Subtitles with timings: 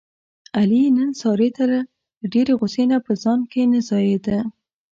[0.57, 1.79] علي نن سارې ته له
[2.33, 4.39] ډېرې غوسې نه په ځان کې نه ځایېدا.